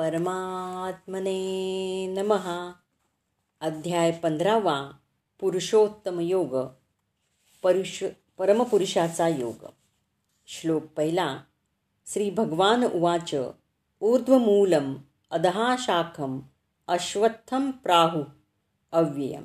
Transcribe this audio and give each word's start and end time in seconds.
परमात्मने 0.00 1.38
नमः. 2.06 2.72
अध्याय 3.60 4.12
पंधरावा 4.12 4.98
पुरुषोत्तम 5.40 6.20
योग 6.20 6.56
परुष 7.62 8.04
परमपुरुषाचा 8.38 9.28
योग. 9.28 9.66
श्लोक 10.46 10.84
पहिला 10.96 11.44
श्री 12.06 12.30
भगवान 12.30 12.84
उवाच 12.84 13.34
ऊर्ध्वमूलम 14.00 14.96
अधहाशाखम 15.30 16.40
अश्वत्थम 16.88 17.70
प्राहु 17.70 18.24
अव्ययम। 18.92 19.44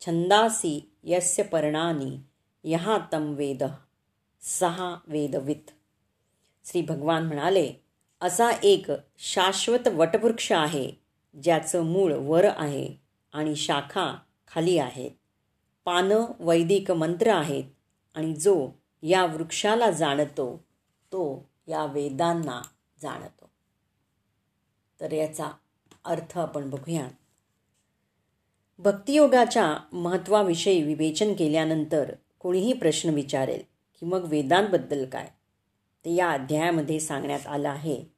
छंदासी 0.00 0.92
यस्य 1.04 1.42
पर्णानी 1.42 2.18
यहा 2.64 2.98
तम 3.12 3.34
वेद। 3.34 3.62
सहा 4.40 5.02
वेदवित। 5.08 5.70
श्री 6.64 6.82
भगवान 6.82 7.26
म्हणाले 7.26 7.72
असा 8.22 8.50
एक 8.62 8.86
शाश्वत 9.18 9.88
वटवृक्ष 9.88 10.52
आहे 10.52 10.92
ज्याचं 11.42 11.82
मूळ 11.82 12.12
वर 12.12 12.44
आहे 12.56 12.88
आणि 13.32 13.56
शाखा 13.56 14.18
खाली 14.48 14.78
आहेत 14.78 15.10
पानं 15.84 16.24
वैदिक 16.40 16.90
मंत्र 16.90 17.30
आहेत 17.30 17.64
आणि 18.14 18.34
जो 18.34 18.68
या 19.02 19.24
वृक्षाला 19.24 19.90
जाणतो 19.90 20.64
तो 21.12 21.50
या 21.68 21.84
वेदांना 21.84 22.62
जाणतो. 23.02 23.50
तर 25.00 25.12
याचा 25.12 25.50
अर्थ 26.04 26.38
आपण 26.38 26.70
बघूया 26.70 27.08
भक्तियोगाच्या 28.78 29.76
महत्त्वाविषयी 29.92 30.82
विवेचन 30.82 31.32
केल्यानंतर 31.32 32.14
कोणीही 32.38 32.72
प्रश्न 32.72 33.08
विचारेल 33.08 33.62
की 34.00 34.06
मग 34.06 34.24
वेदांबद्दल 34.28 35.04
काय? 35.04 35.28
ते 36.04 36.14
या 36.14 36.30
अध्यायामध्ये 36.30 37.00
सांगण्यात 37.00 37.46
आलं 37.46 37.68
आहे. 37.68 38.11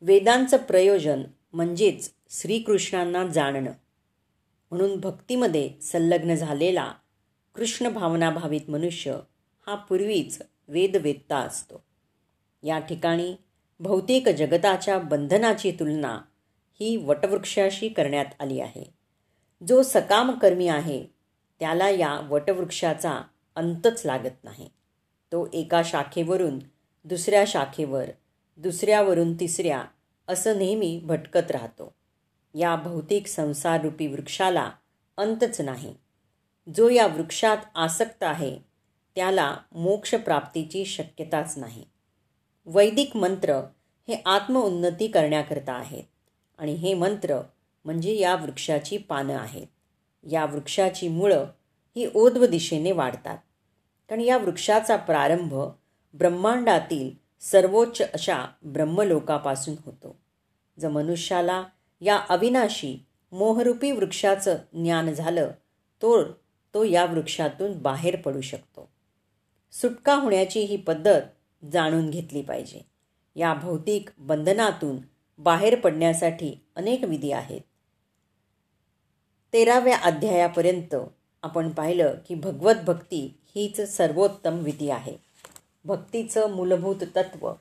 वेदांचं 0.00 0.56
प्रयोजन 0.56 1.22
म्हणजेच 1.52 2.12
श्रीकृष्णांना 2.30 3.26
जाणणं. 3.26 3.70
म्हणून 4.70 5.00
भक्तीमध्ये 5.00 5.70
संलग्न 5.82 6.34
झालेला 6.34 6.92
कृष्ण 7.54 7.88
भावनाभावित 7.88 8.70
मनुष्य 8.70 9.18
हा 9.66 9.74
पूर्वीच 9.74 10.42
वेदवेत्ता 10.68 11.36
असतो. 11.36 11.84
या 12.62 12.78
ठिकाणी 12.78 13.34
भौतिक 13.80 14.28
जगताच्या 14.28 14.98
बंधनाची 14.98 15.70
तुलना 15.70 16.20
ही 16.80 16.96
वटवृक्षाशी 16.96 17.88
करण्यात 17.88 18.26
आली 18.40 18.60
आहे. 18.60 18.94
जो 19.68 19.82
सकामकर्मी 19.82 20.68
आहे 20.68 21.06
त्याला 21.60 21.90
या 21.90 22.20
वटवृक्षाचा 22.30 23.22
अंतच 23.56 24.02
लागत 24.06 24.44
नाही. 24.44 24.68
तो 25.32 25.48
एका 25.52 25.82
शाखेवरून 25.84 26.58
दुसऱ्या 27.04 27.44
शाखेवर 27.46 28.10
दुसऱ्यावरून 28.56 29.34
तिसऱ्या 29.40 29.84
असं 30.28 30.58
नेहमी 30.58 31.00
भटकत 31.04 31.50
राहतो. 31.50 31.94
या 32.54 32.76
भौतिक 32.76 33.26
संसाररूपी 33.26 34.06
वृक्षाला 34.06 34.70
अंतच 35.16 35.60
नाही. 35.60 35.94
जो 36.74 36.88
या 36.88 37.06
वृक्षात 37.06 37.56
आसक्त 37.74 38.22
आहे 38.22 38.58
त्याला 39.14 39.56
मोक्षप्राप्तीची 39.74 40.84
शक्यताच 40.84 41.58
नाही. 41.58 41.84
वैदिक 42.66 43.16
मंत्र 43.16 43.54
हे 44.08 44.22
आत्मउन्नती 44.26 45.06
करण्याकरता 45.06 45.72
आहेत 45.72 46.04
आणि 46.58 46.74
हे 46.74 46.94
मंत्र 46.94 47.40
म्हणजे 47.84 48.18
या 48.18 48.34
वृक्षाची 48.34 48.96
पानं 48.96 49.36
आहेत. 49.36 49.66
या 50.30 50.44
वृक्षाची 50.44 51.08
मुळं 51.08 51.44
ही 51.96 52.10
ओध्व 52.14 52.46
दिशेने 52.46 52.92
वाढतात. 52.92 53.38
कारण 54.08 54.20
या 54.20 54.38
वृक्षाचा 54.38 54.96
प्रारंभ 54.96 55.54
ब्रह्मांडातील 56.14 57.27
सर्वोच्च 57.40 58.02
अशा 58.02 58.44
ब्रह्मलोकापासून 58.62 59.74
होतो. 59.84 60.16
जर 60.80 60.88
मनुष्याला 60.88 61.64
या 62.00 62.18
अविनाशी 62.28 63.06
मोहरूपी 63.32 63.92
वृक्षाचं 63.92 64.56
ज्ञान 64.72 65.12
झालं 65.14 65.50
तो 66.02 66.22
तो 66.74 66.84
या 66.84 67.04
वृक्षातून 67.04 67.78
बाहेर 67.78 68.16
पडू 68.16 68.40
शकतो. 68.40 68.88
सुटका 69.72 70.14
होण्याची 70.14 70.60
ही 70.60 70.76
पद्धत 70.76 71.20
जाणून 71.72 72.10
घेतली 72.10 72.42
पाहिजे. 72.42 72.80
या 73.36 73.54
भौतिक 73.54 74.08
बंधनातून 74.18 74.96
बाहेर 75.38 75.80
पडण्यासाठी 75.80 76.64
अनेक 76.76 77.04
विधी 77.04 77.32
आहेत. 77.32 77.60
तेराव्या 79.52 79.96
अध्यायापर्यंत 79.96 80.94
आपण 81.42 81.70
पाहिलं 81.70 82.14
की 82.28 82.34
भगवत 82.34 82.74
भक्ती 82.86 83.40
हीच 83.54 83.80
सर्वोत्तम 83.96 84.58
विधी 84.58 84.90
आहे. 84.90 85.27
भक्तीचं 85.88 86.50
मूलभूत 86.50 87.04
तत्व 87.16 87.52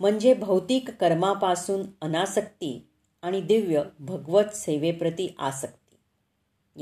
म्हणजे 0.00 0.34
भौतिक 0.34 0.90
कर्मापासून 0.90 1.86
अनासक्ती 2.02 2.88
आणि 3.22 3.40
दिव्य 3.40 3.82
भगवत 3.98 4.54
सेवेप्रती 4.54 5.34
आसक्ती. 5.38 5.96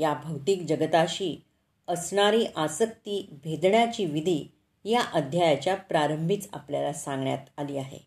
या 0.01 0.13
भौतिक 0.13 0.61
जगताशी 0.61 1.43
असणारी 1.87 2.45
आसक्ती 2.55 3.29
भेदण्याची 3.43 4.05
विधी 4.05 4.51
या 4.85 5.01
अध्यायाच्या 5.01 5.75
प्रारंभीच 5.75 6.49
आपल्याला 6.53 6.93
सांगण्यात 6.93 7.37
आली 7.57 7.77
आहे. 7.77 7.99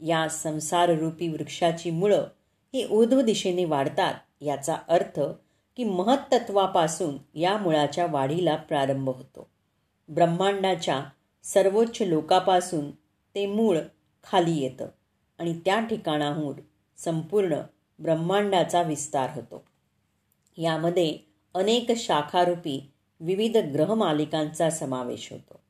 या 0.00 0.28
संसाररूपी 0.28 1.28
वृक्षाची 1.28 1.90
मुळं 1.90 2.26
ही 2.74 2.86
ऊर्ध्व 2.90 3.20
दिशेने 3.20 3.64
वाढतात 3.64 4.14
याचा 4.40 4.76
अर्थ 4.88 5.20
की 5.76 5.84
महत्त्वापासून 5.84 7.38
या 7.38 7.56
मुळाच्या 7.56 8.06
वाढीला 8.10 8.56
प्रारंभ 8.56 9.08
होतो. 9.08 9.50
ब्रह्मांडाच्या 10.08 11.04
सर्वोच्च 11.42 12.02
लोकापासून 12.02 12.90
ते 13.34 13.46
मूळ 13.46 13.78
खाली 14.24 14.60
येतं 14.62 14.86
आणि 15.38 15.58
त्या 15.64 15.80
ठिकाणाहून 15.80 16.54
संपूर्ण 16.96 17.54
ब्रह्मांडाचा 17.98 18.82
विस्तार 18.82 19.30
होतो. 19.34 19.64
यामध्ये 20.56 21.18
अनेक 21.54 21.90
शाखारूपी 21.96 22.92
विविध 23.20 23.56
ग्रहमालिकांचा 23.56 24.70
समावेश 24.70 25.32
होतो. 25.32 25.60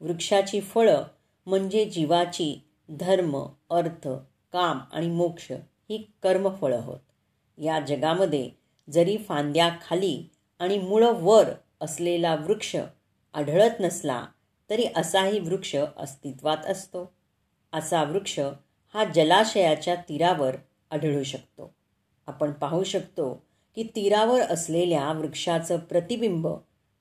वृक्षाची 0.00 0.60
फळं 0.60 1.04
म्हणजे 1.46 1.84
जीवाची 1.84 2.62
धर्म 2.88 3.46
अर्थ 3.70 4.08
काम 4.52 4.78
आणि 4.92 5.10
मोक्ष 5.10 5.52
ही 5.90 6.12
कर्मफळं 6.22 6.80
होत. 6.80 6.98
या 7.58 7.80
जगामध्ये 7.80 8.50
जरी 8.90 9.16
फांद्या 9.16 9.70
खाली 9.88 10.30
आणि 10.58 10.78
मुळं 10.78 11.12
वर 11.14 11.50
असलेला 11.80 12.34
वृक्ष 12.34 12.76
आढळत 13.34 13.80
नसला 13.80 14.26
तरी 14.70 14.86
असाही 14.96 15.40
वृक्ष 15.40 15.76
अस्तित्वात 15.96 16.66
असतो. 16.66 17.12
असा 17.72 18.02
वृक्ष 18.02 18.38
हा 18.94 19.04
जलाशयाच्या 19.04 19.94
तीरावर 19.94 20.56
आढळू 20.90 21.22
शकतो. 21.22 21.74
आपण 22.26 22.52
पाहू 22.52 22.84
शकतो 22.84 23.46
की 23.74 23.82
तीरावर 23.82 24.40
असलेल्या 24.40 25.12
वृक्षाचं 25.12 25.78
प्रतिबिंब 25.78 26.48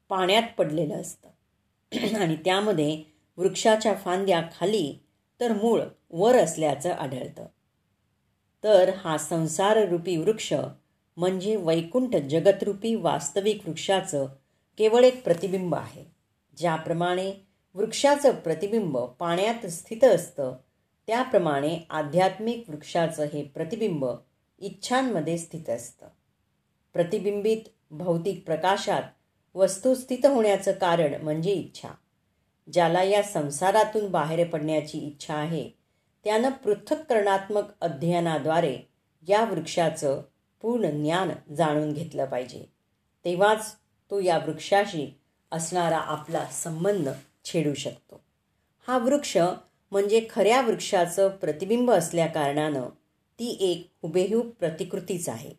पाण्यात 0.10 0.44
पडलेलं 0.58 1.02
असतं. 1.02 1.30
आणि 2.16 2.36
त्यामध्ये 2.36 3.04
वृक्षाच्या 3.38 3.94
फांद्या 3.94 4.42
खाली 4.60 4.94
तर 5.40 5.54
मूळ 5.54 5.82
वर 6.10 6.36
असल्याचं 6.36 6.92
आढळतं. 6.92 7.46
तर 8.64 8.92
हा 8.98 9.18
संसाररूपी 9.18 10.18
वृक्ष 10.18 10.54
म्हणजे 11.18 11.56
वैकुंठ 11.56 12.16
जगतरूपी 12.16 12.96
वास्तविक 12.96 13.68
वृक्षाचं 13.68 14.26
केवळ 14.78 15.04
एक 15.04 15.24
प्रतिबिंब 15.24 15.76
आहे. 15.76 16.04
ज्याप्रमाणे 16.58 17.47
वृक्षाचं 17.78 18.36
प्रतिबिंब 18.36 18.98
पाण्यात 18.98 19.66
स्थित 19.66 20.04
असतं. 20.04 20.56
त्याप्रमाणे 21.08 21.80
आध्यात्मिक 21.90 22.70
वृक्षाचं 22.70 23.24
हे 23.24 23.44
प्रतिबिंब 23.44 24.06
इच्छांमध्ये 24.60 25.38
स्थित 25.38 25.70
असतं. 25.70 26.08
प्रतिबिंबित 26.94 27.58
भौतिक 27.92 28.44
प्रकाशात 28.46 29.04
वस्तू 29.56 29.96
स्थित 29.96 30.26
होण्याचं 30.26 30.72
कारण 30.72 31.22
म्हणजे 31.22 31.52
इच्छा. 31.52 31.88
ज्याला 32.74 33.04
या 33.04 33.24
संसारातून 33.24 34.12
बाहेर 34.12 34.48
पडण्याची 34.48 34.98
इच्छा 34.98 35.36
आहे 35.36 35.70
त्यानं 36.24 36.50
पृथक्करणात्मक 36.50 37.64
अध्ययनाद्वारे 37.82 38.78
या 39.28 39.46
वृक्षाचं 39.46 40.22
पूर्ण 40.62 40.90
ज्ञान 40.90 41.54
जाणून 41.54 41.94
घेतलं 41.94 42.26
पाहिजे. 42.26 42.66
तेव्हाच 43.26 43.76
तो 44.12 44.20
या 44.20 44.38
वृक्षाशी 44.38 45.20
असणारा 45.52 45.98
आपला 45.98 46.46
संबंध 46.46 47.10
छेडू 47.54 47.74
शकतो. 47.74 48.24
हा 48.88 48.98
वृक्ष 48.98 49.38
म्हणजे 49.92 50.28
खऱ्या 50.30 50.62
वृक्षाचं 50.62 51.28
प्रतिबिंब 51.30 51.92
असल्याकारणानं 51.92 52.90
ती 53.40 53.58
एक 53.62 53.92
हुबेहूब 54.04 54.50
प्रतिकृतीच 54.50 55.30
आहे. 55.30 55.54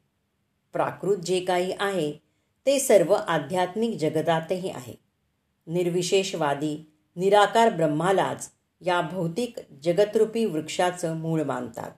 प्राकृत 0.72 1.16
जे 1.16 1.40
काही 1.40 1.72
आहे 1.80 2.12
ते 2.66 2.78
सर्व 2.78 3.12
आध्यात्मिक 3.12 3.98
जगतातही 3.98 4.70
आहे. 4.70 4.94
निर्विशेषवादी 5.66 6.92
निराकार 7.16 7.68
ब्रह्मालाच 7.68 8.50
या 8.80 9.00
भौतिक 9.00 9.56
जगतरूपी 9.84 10.44
वृक्षाचं 10.44 11.16
मूळ 11.16 11.42
मानतात 11.42 11.90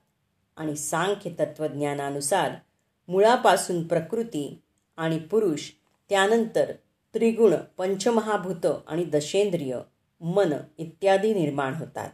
आणि 0.57 0.77
सांख्य 0.77 1.31
तत्त्वज्ञानानुसार 1.31 2.53
मुळापासून 3.09 3.87
प्रकृती 3.87 4.63
आणि 4.97 5.19
पुरुष 5.19 5.71
त्यानंतर 6.09 6.73
त्रिगुण 7.15 7.55
पंचमहाभूत 7.79 8.67
आणि 8.87 9.05
दशेंद्रिय 9.05 9.79
मन 10.21 10.53
इत्यादी 10.79 11.35
निर्माण 11.35 11.75
होतात. 11.75 12.11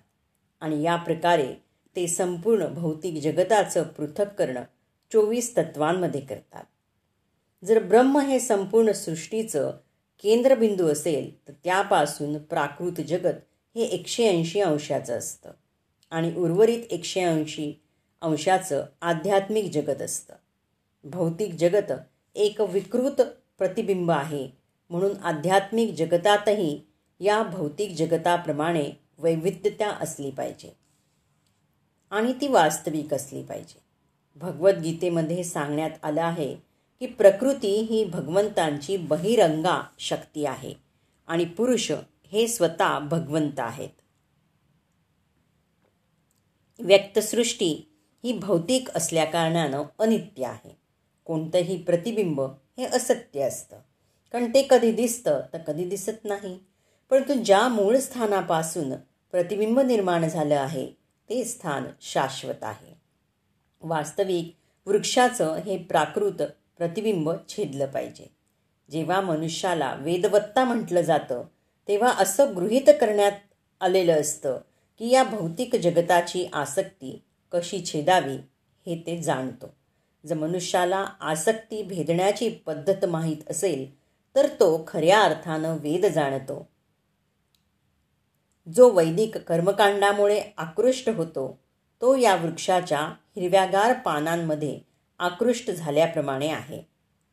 आणि 0.60 0.82
या 0.82 0.96
प्रकारे 0.96 1.54
ते 1.96 2.06
संपूर्ण 2.06 2.66
भौतिक 2.66 3.22
जगताचं 3.22 3.82
पृथक्करण 3.82 4.58
चोवीस 5.12 5.56
तत्वांमध्ये 5.56 6.20
करतात. 6.20 6.64
जर 7.64 7.82
ब्रह्म 7.82 8.18
हे 8.18 8.40
संपूर्ण 8.40 8.92
सृष्टीचं 8.92 9.70
केंद्रबिंदू 10.22 10.88
असेल 10.88 11.48
तर 11.48 11.52
त्यापासून 11.64 12.38
प्राकृत 12.38 12.92
जगत 12.92 13.34
हे 13.74 13.82
एकशे 13.82 14.28
ऐंशी 14.28 14.60
अंशाचं 14.60 15.18
असतं. 15.18 15.50
आणि 16.10 16.34
उर्वरित 16.36 16.82
एकशे 16.90 17.20
ऐंशी 17.20 17.82
अंशाचं 18.20 18.84
आध्यात्मिक 19.02 19.72
जगत 19.72 20.02
असतं. 20.02 20.34
भौतिक 21.04 21.54
जगत 21.54 21.92
एक 22.34 22.60
विकृत 22.60 23.22
प्रतिबिंब 23.58 24.10
आहे 24.10 24.65
म्हणून 24.90 25.16
आध्यात्मिक 25.16 25.94
जगतातही 25.94 26.80
या 27.20 27.42
भौतिक 27.42 27.90
जगताप्रमाणे 27.96 28.90
वैविध्यता 29.18 29.90
असली 29.90 30.30
पाहिजे. 30.30 30.76
आणि 32.10 32.32
ती 32.32 32.48
वास्तविक 32.48 33.14
असली 33.14 33.42
पाहिजे. 33.42 33.80
भगवद्गीतेमध्ये 34.36 35.44
सांगण्यात 35.44 35.90
आलं 36.02 36.22
आहे 36.22 36.56
की 37.00 37.06
प्रकृती 37.06 37.80
ही 37.80 38.04
भगवंतांची 38.04 38.96
बहिरंगा 38.96 39.82
शक्ती 39.98 40.44
आहे 40.44 40.74
आणि 41.26 41.44
पुरुष 41.44 41.92
हे 42.32 42.48
स्वतः 42.48 42.98
भगवंत 42.98 43.58
आहेत. 43.58 43.88
व्यक्तसृष्टी 46.78 47.92
ही 48.24 48.32
भौतिक 48.32 48.90
असल्याकारणानं 48.90 49.82
अनित्य 49.98 50.46
आहे. 50.46 50.76
कोणतंही 51.24 51.82
प्रतिबिंब 51.82 52.40
हे 52.78 52.84
असत्य 52.84 53.40
असतं. 53.40 53.78
कारण 54.32 54.54
ते 54.54 54.66
कधी 54.70 54.92
दिसतं 54.92 55.40
तर 55.52 55.58
कधी 55.58 55.84
दिसत 55.84 56.24
नाही. 56.24 56.58
परंतु 57.10 57.34
ज्या 57.34 57.68
मूळ 57.68 57.96
स्थानापासून 57.96 58.94
प्रतिबिंब 59.32 59.80
निर्माण 59.80 60.28
झालं 60.28 60.56
आहे 60.56 60.86
ते 61.30 61.44
स्थान 61.44 61.84
शाश्वत 62.00 62.62
आहे. 62.62 62.94
वास्तविक 63.80 64.56
वृक्षाचं 64.86 65.56
हे 65.56 65.78
प्राकृत 65.78 66.42
प्रतिबिंब 66.78 67.30
छेदलं 67.48 67.86
पाहिजे. 67.86 68.26
जेव्हा 68.90 69.20
मनुष्याला 69.20 69.94
वेदवत्ता 69.98 70.64
म्हटलं 70.64 71.00
जातं 71.00 71.44
तेव्हा 71.88 72.12
असं 72.12 72.56
गृहीत 72.56 72.90
करण्यात 73.00 73.32
आलेलं 73.80 74.20
असतं 74.20 74.58
की 74.98 75.10
या 75.10 75.24
भौतिक 75.24 75.76
जगताची 75.76 76.48
आसक्ती 76.52 77.22
कशी 77.52 77.84
छेदावी 77.84 78.36
हे 78.86 79.02
ते 79.06 79.22
जाणतो. 79.22 79.74
जर 80.26 80.34
मनुष्याला 80.34 81.06
आसक्ती 81.20 81.82
भेदण्याची 81.82 82.48
पद्धत 82.48 83.04
माहीत 83.04 83.50
असेल 83.50 84.05
तर 84.36 84.46
तो 84.46 84.84
खऱ्या 84.88 85.22
अर्थानं 85.22 85.76
वेद 85.76 86.06
जाणतो. 86.06 86.68
जो 88.74 88.90
वैदिक 88.90 89.36
कर्मकांडामुळे 89.36 90.42
आकृष्ट 90.56 91.08
होतो 91.08 91.58
तो 92.00 92.16
या 92.16 92.36
वृक्षाच्या 92.36 92.98
हिरव्यागार 93.00 93.92
पानांमध्ये 93.92 94.80
आकृष्ट 95.18 95.70
झाल्याप्रमाणे 95.70 96.48
आहे. 96.48 96.82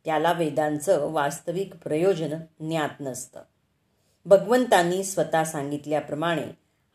त्याला 0.04 0.32
वेदांचं 0.32 1.12
वास्तविक 1.12 1.76
प्रयोजन 1.76 2.36
ज्ञात 2.60 2.88
नसतं. 3.00 3.40
भगवंतांनी 4.26 5.04
स्वतः 5.04 5.44
सांगितल्याप्रमाणे 5.44 6.44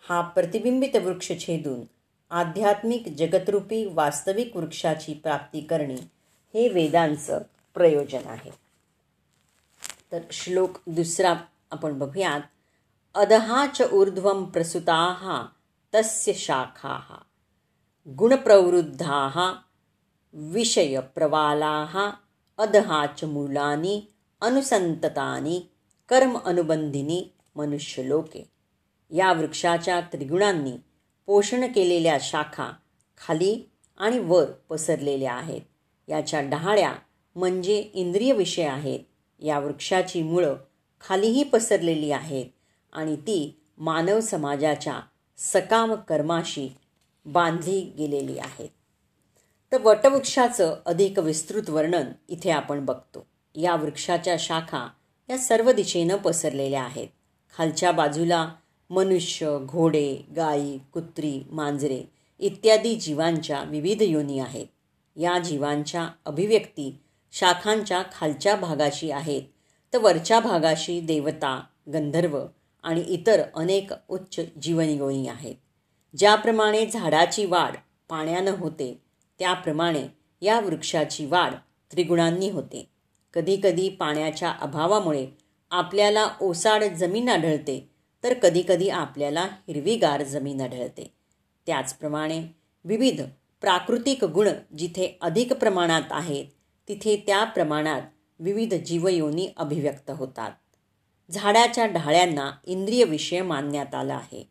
हा 0.09 0.21
प्रतिबिंबित 0.21 0.95
वृक्ष 0.95 1.31
छेदून 1.39 1.81
आध्यात्मिक 2.29 3.07
जगतरूपी 3.17 3.85
वास्तविक 3.85 4.55
वृक्षाची 4.55 5.13
प्राप्ती 5.13 5.61
करणे 5.61 6.11
हे 6.53 6.67
वेदांचं 6.67 7.39
प्रयोजन 7.73 8.21
आहे. 8.25 8.58
तर 10.11 10.19
श्लोक 10.31 10.77
दुसरा 10.87 11.35
आपण 11.71 11.99
बघूयात. 11.99 12.41
अदहाच 13.15 13.81
ऊर्ध्वं 13.93 14.45
प्रसुता 14.45 15.47
तस्य 15.95 16.33
शाखाः. 16.33 17.13
गुणप्रवृद्धाः 18.07 19.51
विषयप्रवालाः 20.33 22.09
अदहाच 22.57 23.23
मूलानि 23.23 24.01
अनुसंततानी 24.41 25.61
कर्म 26.09 26.37
अनुबंधिनी 26.37 27.25
मनुष्यलोके. 27.55 28.49
या 29.11 29.33
वृक्षाच्या 29.33 30.01
त्रिगुणांनी 30.01 30.73
पोषण 31.25 31.71
केलेल्या 31.71 32.17
शाखा 32.21 32.71
खाली 33.17 33.71
आणि 33.97 34.19
वर 34.19 34.45
पसरलेल्या 34.69 35.33
आहेत. 35.33 35.61
याच्या 36.07 36.41
डहाळ्या 36.41 36.95
म्हणजे 37.35 37.91
इंद्रिय 37.93 38.33
विषय 38.33 38.63
आहेत. 38.63 38.99
या 39.39 39.59
वृक्षाची 39.59 40.23
मुळं 40.23 40.55
खालीही 41.01 41.43
पसरलेली 41.43 42.11
आहेत 42.11 42.45
आणि 42.93 43.15
ती 43.15 43.59
मानव 43.77 44.19
समाजाच्या 44.19 44.99
सकाम 45.37 45.93
कर्माशी 45.93 46.75
बांधली 47.25 47.81
गेलेली 47.81 48.37
आहेत. 48.37 48.69
तर 49.71 49.81
वटवृक्षाचं 49.81 50.75
अधिक 50.85 51.19
विस्तृत 51.19 51.69
वर्णन 51.69 52.05
इथे 52.27 52.49
आपण 52.49 52.85
बघतो. 52.85 53.27
या 53.55 53.75
वृक्षाच्या 53.75 54.35
शाखा 54.39 54.87
या 55.29 55.37
सर्व 55.37 55.71
दिशेनं 55.71 56.17
पसरलेल्या 56.17 56.83
आहेत. 56.83 57.07
खालच्या 57.57 57.91
बाजूला 57.91 58.53
मनुष्य 58.89 59.57
घोडे 59.65 60.15
गायी 60.35 60.79
कुत्री 60.93 61.41
मांजरे 61.51 62.03
इत्यादी 62.39 62.95
जीवांच्या 62.95 63.63
विविध 63.63 64.01
योनी 64.01 64.39
आहेत. 64.39 64.65
या 65.15 65.39
जीवांच्या 65.39 66.09
अभिव्यक्ती 66.25 66.99
शाखांच्या 67.31 68.03
खालच्या 68.13 68.55
भागाशी 68.55 69.11
आहेत. 69.11 69.41
तर 69.93 69.97
वरच्या 69.97 70.39
भागाशी 70.39 70.99
देवता 71.01 71.61
गंधर्व 71.93 72.45
आणि 72.83 73.01
इतर 73.01 73.41
अनेक 73.55 73.91
उच्च 74.09 74.39
जीवनयोनी 74.61 75.27
आहेत. 75.27 75.55
ज्याप्रमाणे 76.17 76.85
झाडाची 76.85 77.45
वाढ 77.45 77.75
पाण्यानं 78.09 78.55
होते 78.57 79.01
त्याप्रमाणे 79.39 80.03
या 80.41 80.59
वृक्षाची 80.59 81.25
वाढ 81.25 81.53
त्रिगुणांनी 81.91 82.49
होते. 82.49 82.89
कधीकधी 83.33 83.89
पाण्याच्या 83.89 84.51
अभावामुळे 84.51 85.27
आपल्याला 85.71 86.29
ओसाड 86.41 86.83
जमीन 86.83 87.29
आढळते 87.29 87.89
तर 88.23 88.33
कधीकधी 88.33 88.89
आपल्याला 88.89 89.47
हिरवीगार 89.67 90.23
जमीन 90.23 90.61
आढळते. 90.61 91.13
त्याचप्रमाणे 91.65 92.43
विविध 92.85 93.21
प्राकृतिक 93.61 94.23
गुण 94.23 94.49
जिथे 94.77 95.17
अधिक 95.21 95.53
प्रमाणात 95.53 96.11
आहेत 96.11 96.45
तिथे 96.89 97.23
त्या 97.27 97.43
प्रमाणात 97.43 98.01
विविध 98.39 98.73
जीवयोनी 98.73 99.49
अभिव्यक्त 99.57 100.11
होतात. 100.11 100.51
झाडाच्या 101.31 101.85
ढाळ्यांना 101.85 102.51
इंद्रिय 102.65 103.03
विषय 103.03 103.41
मानण्यात 103.41 103.95
आला 103.95 104.15
आहे. 104.15 104.49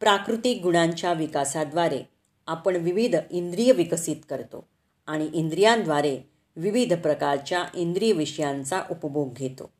प्राकृतिक 0.00 0.62
गुणांच्या 0.62 1.12
विकासाद्वारे 1.12 2.02
आपण 2.46 2.76
विविध 2.76 3.16
इंद्रिय 3.30 3.72
विकसित 3.72 4.16
करतो 4.30 4.68
आणि 5.06 5.30
इंद्रियांद्वारे 5.34 6.18
विविध 6.56 6.94
प्रकारच्या 6.94 7.64
इंद्रिय 7.74 8.12
विषयांचा 8.12 8.82
उपभोग 8.90 9.32
घेतो. 9.32 9.72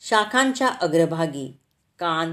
शाखांच्या 0.00 0.68
अग्रभागी 0.68 1.56
कान 1.98 2.32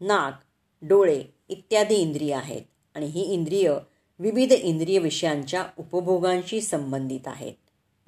नाक 0.00 0.40
डोळे 0.82 1.22
इत्यादी 1.48 1.94
इंद्रिय 1.94 2.34
आहेत 2.34 2.62
आणि 2.94 3.06
ही 3.06 3.22
इंद्रिय 3.22 3.74
विविध 4.18 4.52
इंद्रिय 4.52 4.98
विषयांच्या 4.98 5.64
उपभोगांशी 5.78 6.60
संबंधित 6.60 7.28
आहेत. 7.28 7.54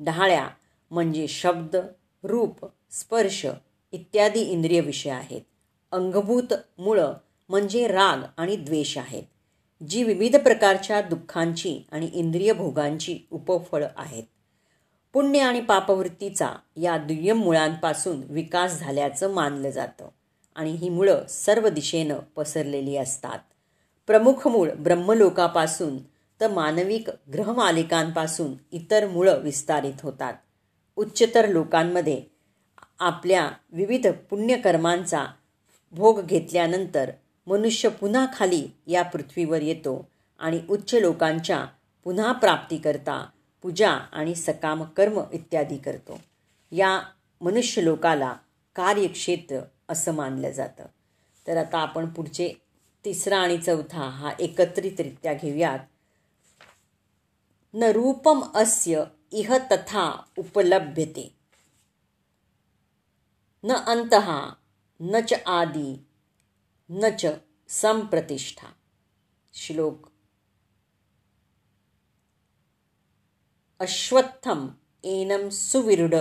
डहाळ्या 0.01 0.49
म्हणजे 0.91 1.27
शब्द 1.29 1.77
रूप 2.25 2.67
स्पर्श 2.91 3.47
इत्यादी 3.93 4.41
इंद्रिय 4.41 4.81
विषय 4.81 5.11
आहेत. 5.11 5.41
अंगभूत 5.93 6.55
मुळं 6.79 7.15
म्हणजे 7.49 7.87
राग 7.87 8.23
आणि 8.37 8.57
द्वेष 8.57 8.99
आहेत 8.99 9.23
जी 9.85 10.03
विविध 10.05 10.37
प्रकारच्या 10.37 11.01
दुःखांची 11.01 11.87
आणि 11.93 12.11
इंद्रिय 12.15 12.53
भोगांची 12.53 13.19
उपफळं 13.31 13.89
आहेत. 13.97 14.25
पुण्य 15.13 15.41
आणि 15.41 15.61
पापवृत्तीचा 15.61 16.51
या 16.77 16.97
दुय्यम 16.99 17.39
मुळांपासून 17.39 18.21
विकास 18.29 18.79
झाल्याचं 18.81 19.33
मानलं 19.33 19.71
जातं 19.71 20.09
आणि 20.55 20.71
ही 20.71 20.89
मुळं 20.89 21.27
सर्व 21.29 21.69
दिशेनं 21.69 22.19
पसरलेली 22.37 22.97
असतात. 22.97 23.39
प्रमुख 24.07 24.49
मूळ 24.49 24.71
ब्रह्मलोकापासून 24.71 25.99
तर 26.41 26.51
मानविक 26.51 27.09
ग्रहमालिकांपासून 27.33 28.55
इतर 28.73 29.09
मुळं 29.09 29.41
विस्तारित 29.41 29.93
होतात. 30.03 30.35
उच्चतर 30.97 31.49
लोकांमध्ये 31.49 32.23
आपल्या 32.99 33.51
विविध 33.73 34.07
पुण्यकर्मांचा 34.31 35.27
भोग 35.93 36.27
घेतल्यानंतर 36.27 37.11
मनुष्य 37.47 37.89
पुन्हा 37.89 38.27
खाली 38.37 38.69
या 38.87 39.03
पृथ्वीवर 39.03 39.63
येतो 39.63 40.09
आणि 40.39 40.61
उच्च 40.71 40.95
लोकांच्या 40.95 41.67
पुन्हा 42.05 42.33
प्राप्तीकरता 42.33 43.27
पूजा 43.63 43.91
आणि 43.91 44.35
सकाम 44.35 44.83
कर्म 44.83 45.21
इत्यादी 45.33 45.77
करतो. 45.77 46.21
या 46.73 47.01
मनुष्य 47.41 47.85
लोकाला 47.85 48.35
कार्यक्षेत्र 48.77 49.61
असं 49.89 50.13
मानलं 50.13 50.51
जातं. 50.51 50.85
तर 51.47 51.57
आता 51.57 51.79
आपण 51.79 52.07
पुढचे 52.07 52.53
तिसरा 53.05 53.39
आणि 53.39 53.59
चौथा 53.59 54.03
हा 54.03 54.33
एकत्रितरित्या 54.39 55.35
घेऊयात. 55.35 55.79
न 57.75 57.85
रूपम 57.85 58.41
अस्य 58.41 59.11
इह 59.33 59.59
तथा 59.59 60.33
उपलभ्यते। 60.39 61.35
न 63.65 63.75
अंतहा 63.75 64.57
न 65.03 65.21
च 65.21 65.33
आदि 65.33 66.07
न 66.91 67.11
च 67.11 67.27
संप्रतिष्ठा। 67.69 68.75
श्लोक। 69.55 70.13
अश्वत्थम 73.81 74.75
एनम 75.05 75.49
सुविरुड 75.49 76.15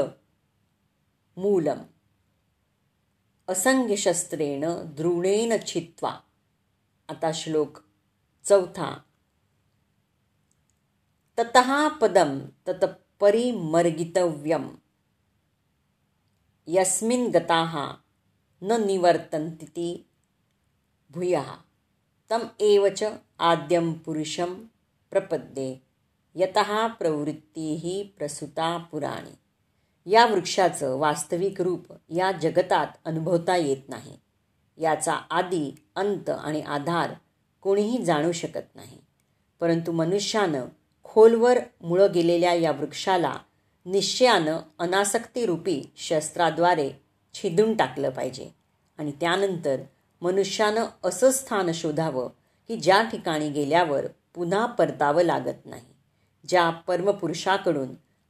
मूलम। 1.38 1.82
असंख्यशस्त्रेण 3.48 4.66
द्रोणेन 4.96 5.58
छित्वा 5.58 6.22
आता 7.10 7.32
श्लोक 7.32 7.84
चौथा। 8.46 9.09
ततः 11.40 11.88
पदम 11.88 12.48
ततपरिमर्गितव्यम 12.66 14.78
यस्मिन् 16.68 17.32
गताः 17.32 17.94
न 18.62 18.86
निवर्तन्ति 18.86 20.06
भूयः। 21.10 21.52
तम 22.30 22.40
एव 22.60 22.90
च 22.90 23.04
आद्यं 23.40 23.94
पुरुषं 23.94 24.66
प्रपद्ये। 25.12 25.82
यतः 26.36 26.88
प्रवृत्ती 26.88 28.16
प्रसुता 28.18 28.78
पुराणी। 28.78 29.38
या 30.06 30.26
वृक्षाचं 30.26 30.98
वास्तविक 30.98 31.62
रूप 31.62 31.94
या 32.10 32.32
जगतात 32.32 32.88
अनुभवता 33.06 33.56
येत 33.56 33.90
नाही। 33.90 34.18
याचा 34.78 35.14
आदी 35.14 35.88
अंत 35.96 36.30
आणि 36.30 36.62
आधार 36.62 37.14
कोणीही 37.62 38.06
जाणू 38.06 38.32
शकत 38.32 38.76
नाही। 38.76 38.98
परंतु 39.60 39.92
मनुष्यानं 39.92 40.66
खोलवर 41.14 41.60
मुळं 41.82 42.08
गेलेल्या 42.14 42.54
या 42.54 42.72
वृक्षाला 42.72 43.36
निश्चयानं 43.86 44.58
अनासक्तीरूपी 44.80 45.92
शस्त्राद्वारे 45.98 46.92
छिदून 47.34 47.76
टाकलं 47.78 48.10
पाहिजे. 48.10 48.50
आणि 48.98 49.12
त्यानंतर 49.12 49.78
मनुष्यानं 50.22 50.86
असं 51.04 51.32
स्थान 51.32 51.72
शोधावं 51.72 52.28
की 52.68 52.76
ज्या 52.76 53.02
ठिकाणी 53.02 53.50
गेल्यावर 53.50 54.06
पुन्हा 54.36 54.66
परतावं 54.66 55.24
लागत 55.24 55.66
नाही. 55.66 55.86
ज्या 56.48 56.70
परमपुरुषाकडून 56.70 57.88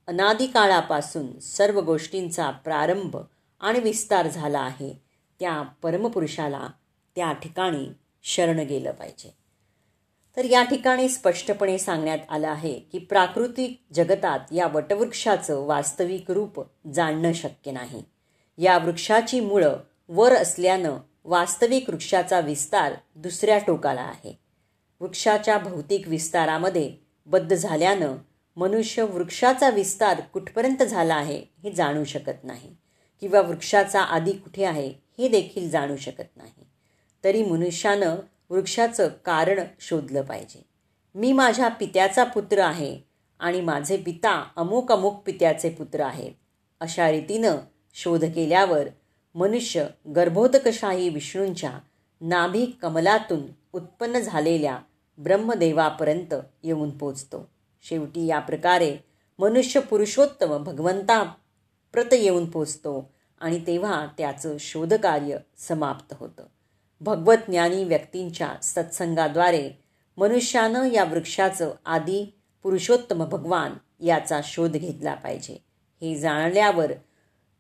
अनादिकाळापासून 0.08 1.40
सर्व 1.40 1.82
गोष्टींचा 1.82 2.50
प्रारंभ 2.50 3.18
आणि 3.60 3.80
विस्तार 3.80 4.28
झाला 4.28 4.60
आहे 4.60 5.02
त्या 5.40 5.62
परमपुरुषाला 5.62 6.68
त्या 7.16 7.34
ठिकाणी 7.34 7.86
शरण 8.24 8.60
गेलं 8.60 8.92
पाहिजे. 8.92 9.39
तर 10.38 10.46
या 10.46 10.64
ठिकाणी 10.64 11.10
स्पष्टपणे 11.10 11.78
सांगण्यात 11.78 12.18
आलं 12.30 12.48
आहे 12.48 12.74
की 12.74 12.98
प्राकृतिक 12.98 13.84
जगतात 13.94 14.40
या 14.52 14.68
वटवृक्षाचं 14.68 15.66
वास्तविक 15.66 16.32
रूप 16.32 16.66
जाणणं 16.94 17.34
शक्य 17.34 17.72
नाही. 17.72 18.04
या 18.58 18.78
वृक्षाची 18.78 19.40
मुळं 19.40 19.78
वर 20.10 20.34
असल्यानं 20.34 20.98
वास्तविक 21.24 21.90
वृक्षाचा 21.90 22.40
विस्तार 22.40 22.94
दुसऱ्या 23.16 23.58
टोकाला 23.58 24.02
आहे. 24.02 24.40
वृक्षाच्या 25.00 25.58
भौतिक 25.58 26.08
विस्तारामध्ये 26.08 26.92
बद्ध 27.26 27.56
झाल्यानं 27.56 28.16
मनुष्य 28.56 29.04
वृक्षाचा 29.04 29.70
विस्तार 29.70 30.22
कुठपर्यंत 30.22 30.84
झाला 30.84 31.16
आहे 31.16 31.44
हे 31.64 31.72
जाणू 31.72 32.04
शकत 32.04 32.44
नाही 32.44 32.76
किंवा 33.22 33.42
वृक्षाचा 33.42 34.02
आधी 34.02 34.32
कुठे 34.32 34.66
आहे 34.66 34.94
हे 35.18 35.28
देखील 35.28 35.70
जाणू 35.70 35.96
शकत 35.96 36.38
नाही. 36.38 36.64
तरी 37.24 37.44
मनुष्यानं 37.44 38.16
वृक्षाचं 38.50 39.10
कारण 39.26 39.60
शोधलं 39.80 40.22
पाहिजे. 40.22 40.66
मी 41.16 41.34
माझ्या 41.34 41.68
पित्याचा 41.68 42.24
पुत्र 42.24 42.60
आहे 42.60 43.02
आणि 43.40 43.62
माझे 43.62 43.98
पिता 43.98 44.46
अमुक 44.56 44.92
अमुक 44.92 45.24
पित्याचे 45.26 45.70
पुत्र 45.70 46.00
आहेत. 46.00 46.32
अशा 46.80 47.12
रीतीनं 47.12 47.56
शोध 47.94 48.26
केल्यावर 48.26 48.88
मनुष्य 49.36 49.86
गर्भोदकशाही 50.16 51.10
विष्णूंच्या 51.10 51.80
नाभी 52.22 52.66
कमलातून 52.66 53.42
उत्पन्न 53.74 54.20
झालेल्या 54.20 54.80
ब्रह्मदेवापर्यंत 55.18 56.34
येऊन 56.64 56.90
पोचतो. 56.90 57.50
शेवटी 57.82 58.26
या 58.26 58.40
प्रकारे 58.40 58.98
मनुष्य 59.40 59.80
पुरुषोत्तम 59.80 60.64
भगवंता 60.64 61.34
प्रत 61.94 62.14
येऊन 62.14 62.46
पोचतो 62.46 63.14
आणि 63.40 63.60
तेव्हा 63.68 64.08
त्याचं 64.18 64.58
शोधकार्य 64.60 65.38
समाप्त 65.58 66.14
होतं. 66.20 66.44
भगवत 67.02 67.38
ज्ञानी 67.48 67.84
व्यक्तींच्या 67.84 68.56
सत्संगाद्वारे 68.64 69.72
मनुष्यानं 70.18 70.92
या 70.92 71.04
वृक्षाचं 71.04 71.72
आधी 71.86 72.40
पुरुषोत्तम 72.64 73.26
भगवान 73.26 73.74
याचा 74.00 74.42
शोध 74.44 74.72
घेतला 74.72 75.14
पाहिजे. 75.14 75.54
हे 76.02 76.16
जाणल्यावर 76.16 76.92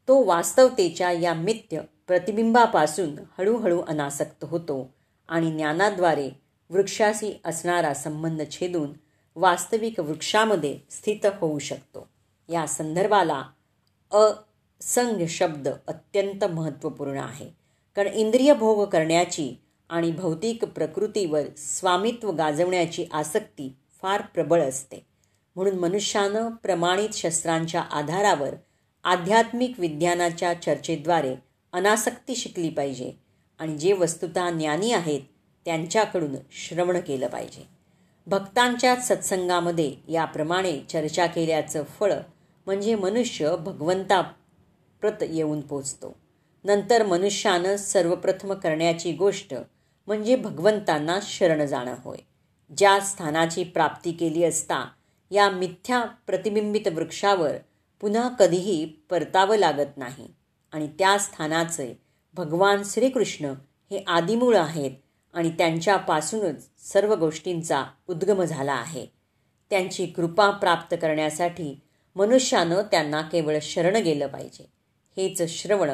तो 0.07 0.23
वास्तवतेच्या 0.23 1.11
या 1.11 1.33
मिथ्य 1.33 1.81
प्रतिबिंबापासून 2.07 3.15
हळूहळू 3.37 3.81
अनासक्त 3.81 4.45
होतो 4.45 4.93
आणि 5.27 5.51
ज्ञानाद्वारे 5.51 6.29
वृक्षाशी 6.69 7.41
असणारा 7.45 7.93
संबंध 7.93 8.41
छेदून 8.51 8.89
वास्तविक 9.35 9.99
वृक्षामध्ये 9.99 10.79
स्थित 10.89 11.25
होऊ 11.25 11.59
शकतो. 11.59 12.09
या 12.49 12.67
संदर्भाला 12.67 13.43
असंघ 14.11 15.23
शब्द 15.25 15.67
अत्यंत 15.87 16.45
महत्त्वपूर्ण 16.45 17.17
आहे. 17.17 17.58
कारण 17.99 18.13
इंद्रिय 18.13 18.53
भोग 18.53 18.87
करण्याची 18.87 19.59
आणि 19.89 20.11
भौतिक 20.11 20.63
प्रकृतीवर 20.63 21.41
स्वामित्व 21.57 22.31
गाजवण्याची 22.31 23.05
आसक्ती 23.13 23.75
फार 24.01 24.21
प्रबळ 24.21 24.61
असते. 24.61 25.05
म्हणून 25.55 25.75
मनुष्यानं 25.75 26.49
प्रमाणित 26.49 27.09
शस्त्रांच्या 27.13 27.81
आधारावर 27.81 28.55
आध्यात्मिक 29.03 29.79
विज्ञानाच्या 29.79 30.53
चर्चेद्वारे 30.53 31.35
अनासक्ती 31.73 32.35
शिकली 32.35 32.69
पाहिजे 32.69 33.11
आणि 33.59 33.77
जे 33.77 33.93
वस्तुतः 33.93 34.49
ज्ञानी 34.49 34.91
आहेत 34.91 35.21
त्यांच्याकडून 35.65 36.35
श्रवण 36.51 36.99
केलं 36.99 37.27
पाहिजे. 37.27 37.67
भक्तांच्या 38.27 38.95
सत्संगामध्ये 38.95 39.95
याप्रमाणे 40.09 40.79
चर्चा 40.89 41.25
केल्याचं 41.25 41.83
फळ 41.83 42.13
म्हणजे 42.65 42.95
मनुष्य 42.95 43.55
भगवंता 43.59 44.21
प्रत 45.01 45.23
येऊन 45.29 45.61
पोचतो. 45.61 46.18
नंतर 46.63 47.05
मनुष्यानं 47.05 47.75
सर्वप्रथम 47.75 48.53
करण्याची 48.53 49.11
गोष्ट 49.11 49.53
म्हणजे 50.07 50.35
भगवंतांना 50.35 51.19
शरण 51.21 51.65
जाणं 51.65 51.95
होय. 52.03 52.17
ज्या 52.77 52.99
स्थानाची 52.99 53.63
प्राप्ती 53.63 54.11
केली 54.11 54.43
असता 54.43 54.87
या 55.31 55.49
मिथ्या 55.49 56.03
प्रतिबिंबित 56.27 56.87
वृक्षावर 56.87 57.51
पुन्हा 58.01 58.29
कधीही 58.29 58.85
परतावं 58.85 59.57
लागत 59.57 59.97
नाही. 59.97 60.27
आणि 60.71 60.87
त्या 60.87 61.17
स्थानाचे 61.17 61.99
भगवान 62.33 62.81
श्रीकृष्ण 62.85 63.45
हे 63.91 64.03
आदिमूळ 64.07 64.57
आहेत 64.57 64.91
आणि 65.33 65.49
त्यांच्यापासूनच 65.49 66.69
सर्व 66.77 67.15
गोष्टींचा 67.15 67.83
उद्गम 68.07 68.43
झाला 68.43 68.73
आहे. 68.73 69.05
त्यांची 69.69 70.05
कृपा 70.05 70.49
प्राप्त 70.49 70.95
करण्यासाठी 71.01 71.81
मनुष्यानं 72.15 72.81
त्यांना 72.81 73.21
केवळ 73.21 73.57
शरण 73.61 73.95
गेलं 73.95 74.27
पाहिजे. 74.27 74.65
हेच 75.17 75.41
श्रवण 75.49 75.89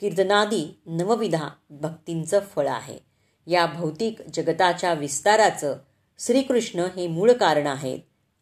कीर्तनादी 0.00 0.80
नवविधा 0.86 1.48
भक्तींचं 1.70 2.40
फळ 2.40 2.68
आहे. 2.68 2.98
या 3.46 3.66
भौतिक 3.66 4.18
जगताच्या 4.34 4.92
विस्ताराचं 4.92 5.76
श्रीकृष्ण 6.18 6.80
हे 6.96 7.06
मूळ 7.08 7.32
कारण 7.32 7.66
आहेत. 7.66 7.98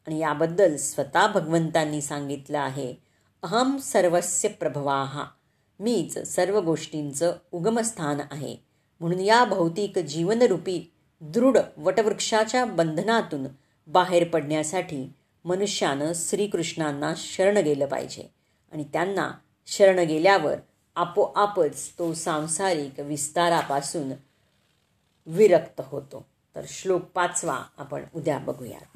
आणि 0.06 0.18
याबद्दल 0.18 0.76
स्वतः 0.76 1.26
भगवंतांनी 1.26 2.00
सांगितलं 2.00 2.58
आहे 2.58 2.94
अहम 3.42 3.76
सर्वस्य 3.76 4.48
प्रभवाहा 4.48 5.24
मीच 5.80 6.18
सर्व 6.18 6.60
गोष्टींचं 6.60 7.32
उगमस्थान 7.52 8.20
आहे. 8.30 8.56
म्हणून 9.00 9.20
या 9.20 9.44
भौतिक 9.44 9.98
जीवनरूपी 9.98 10.92
दृढ 11.20 11.58
वटवृक्षाच्या 11.76 12.64
बंधनातून 12.64 13.44
बाहेर 13.86 14.28
पडण्यासाठी 14.28 15.12
मनुष्यानं 15.44 16.12
श्रीकृष्णांना 16.14 17.14
शरण 17.16 17.56
गेलं 17.56 17.86
पाहिजे. 17.86 18.34
आणि 18.72 18.84
त्यांना 18.92 19.30
शरण 19.66 19.98
गेल्यावर 19.98 20.54
आपोआपच 20.96 21.92
तो 21.98 22.14
सांसारिक 22.14 23.00
विस्तारापासून 23.00 24.12
विरक्त 25.26 25.80
होतो. 25.84 26.26
तर 26.54 26.62
श्लोक 26.68 27.02
पाचवा 27.02 27.64
आपण 27.78 28.02
उद्या 28.14 28.38
बघूयात. 28.38 28.95